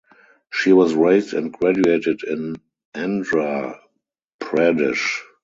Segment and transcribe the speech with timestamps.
[0.51, 2.55] She was raised and graduated in
[2.95, 3.77] Andhra
[4.39, 5.19] pradesh.